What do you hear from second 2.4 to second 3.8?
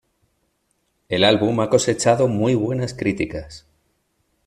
buenas críticas.